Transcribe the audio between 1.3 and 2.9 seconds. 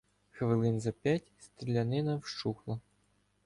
стрілянина вщухла.